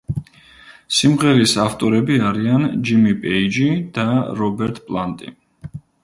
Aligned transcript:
სიმღერის 0.99 1.51
ავტორები 1.63 2.15
არიან 2.29 2.65
ჯიმი 2.87 3.13
პეიჯი 3.25 3.67
და 3.99 4.07
რობერტ 4.39 4.81
პლანტი. 4.89 5.29